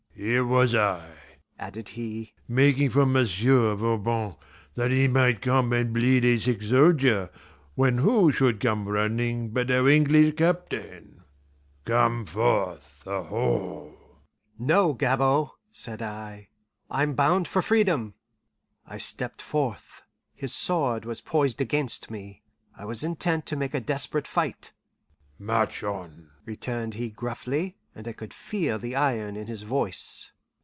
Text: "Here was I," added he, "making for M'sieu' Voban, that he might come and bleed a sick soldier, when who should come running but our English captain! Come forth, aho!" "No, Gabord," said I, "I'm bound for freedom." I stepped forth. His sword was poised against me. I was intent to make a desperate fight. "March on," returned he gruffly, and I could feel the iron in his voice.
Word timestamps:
"Here 0.13 0.45
was 0.45 0.75
I," 0.75 1.15
added 1.57 1.89
he, 1.89 2.33
"making 2.47 2.91
for 2.91 3.07
M'sieu' 3.07 3.75
Voban, 3.75 4.35
that 4.75 4.91
he 4.91 5.07
might 5.07 5.41
come 5.41 5.73
and 5.73 5.91
bleed 5.91 6.23
a 6.23 6.37
sick 6.37 6.61
soldier, 6.61 7.31
when 7.73 7.97
who 7.97 8.31
should 8.31 8.59
come 8.59 8.87
running 8.87 9.49
but 9.49 9.71
our 9.71 9.89
English 9.89 10.35
captain! 10.35 11.23
Come 11.85 12.27
forth, 12.27 13.01
aho!" 13.07 13.95
"No, 14.59 14.93
Gabord," 14.93 15.49
said 15.71 16.03
I, 16.03 16.49
"I'm 16.87 17.15
bound 17.15 17.47
for 17.47 17.63
freedom." 17.63 18.13
I 18.85 18.99
stepped 18.99 19.41
forth. 19.41 20.03
His 20.35 20.53
sword 20.53 21.03
was 21.03 21.21
poised 21.21 21.61
against 21.61 22.11
me. 22.11 22.43
I 22.77 22.85
was 22.85 23.03
intent 23.03 23.47
to 23.47 23.55
make 23.55 23.73
a 23.73 23.79
desperate 23.81 24.27
fight. 24.27 24.71
"March 25.39 25.83
on," 25.83 26.29
returned 26.45 26.93
he 26.93 27.09
gruffly, 27.09 27.77
and 27.93 28.07
I 28.07 28.13
could 28.13 28.33
feel 28.33 28.79
the 28.79 28.95
iron 28.95 29.35
in 29.35 29.47
his 29.47 29.63
voice. 29.63 30.31